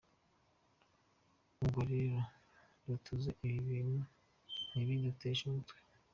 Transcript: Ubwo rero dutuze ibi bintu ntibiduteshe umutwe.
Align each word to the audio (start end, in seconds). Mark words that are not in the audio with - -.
Ubwo 1.61 1.79
rero 1.91 2.17
dutuze 2.85 3.29
ibi 3.45 3.57
bintu 3.69 3.99
ntibiduteshe 4.69 5.43
umutwe. 5.49 5.77